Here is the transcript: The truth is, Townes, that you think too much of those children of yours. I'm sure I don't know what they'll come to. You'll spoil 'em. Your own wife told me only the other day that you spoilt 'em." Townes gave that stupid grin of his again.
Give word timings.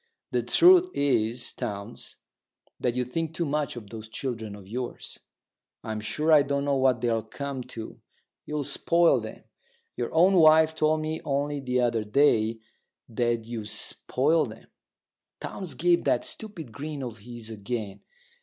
The 0.31 0.41
truth 0.41 0.89
is, 0.95 1.53
Townes, 1.53 2.15
that 2.79 2.95
you 2.95 3.05
think 3.05 3.35
too 3.35 3.45
much 3.45 3.75
of 3.75 3.91
those 3.91 4.09
children 4.09 4.55
of 4.55 4.67
yours. 4.67 5.19
I'm 5.83 5.99
sure 5.99 6.31
I 6.33 6.41
don't 6.41 6.65
know 6.65 6.75
what 6.77 7.01
they'll 7.01 7.21
come 7.21 7.61
to. 7.65 8.01
You'll 8.47 8.63
spoil 8.63 9.23
'em. 9.23 9.43
Your 9.95 10.11
own 10.11 10.33
wife 10.37 10.73
told 10.73 11.01
me 11.01 11.21
only 11.23 11.59
the 11.59 11.81
other 11.81 12.03
day 12.03 12.57
that 13.09 13.45
you 13.45 13.63
spoilt 13.63 14.51
'em." 14.53 14.69
Townes 15.39 15.75
gave 15.75 16.03
that 16.05 16.25
stupid 16.25 16.71
grin 16.71 17.03
of 17.03 17.19
his 17.19 17.51
again. 17.51 18.01